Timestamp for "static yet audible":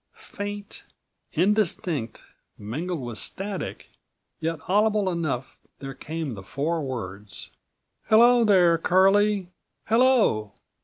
3.19-5.11